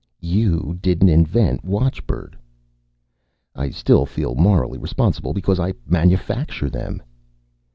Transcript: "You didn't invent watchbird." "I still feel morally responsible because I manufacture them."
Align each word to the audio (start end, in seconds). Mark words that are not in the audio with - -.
"You 0.23 0.79
didn't 0.81 1.09
invent 1.09 1.63
watchbird." 1.63 2.35
"I 3.55 3.69
still 3.69 4.07
feel 4.07 4.33
morally 4.33 4.79
responsible 4.79 5.31
because 5.31 5.59
I 5.59 5.75
manufacture 5.85 6.71
them." 6.71 7.03